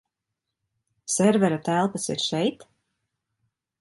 [1.15, 2.67] Servera telpas ir šeit?